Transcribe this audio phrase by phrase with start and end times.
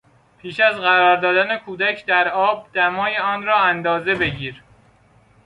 [0.41, 4.63] پیش از قرار دادن کودک در آب دمای آن را اندازه بگیر.